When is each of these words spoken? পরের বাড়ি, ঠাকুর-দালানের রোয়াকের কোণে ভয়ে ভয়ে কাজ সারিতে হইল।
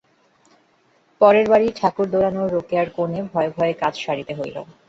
পরের 1.21 1.45
বাড়ি, 1.49 1.67
ঠাকুর-দালানের 1.75 2.47
রোয়াকের 2.47 2.87
কোণে 2.95 3.19
ভয়ে 3.31 3.51
ভয়ে 3.57 3.73
কাজ 3.81 3.93
সারিতে 3.99 4.33
হইল। 4.35 4.57